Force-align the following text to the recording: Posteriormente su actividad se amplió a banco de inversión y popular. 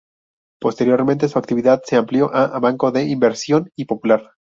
Posteriormente 0.59 1.27
su 1.29 1.37
actividad 1.37 1.83
se 1.85 1.95
amplió 1.95 2.33
a 2.33 2.57
banco 2.57 2.91
de 2.91 3.03
inversión 3.03 3.69
y 3.77 3.85
popular. 3.85 4.31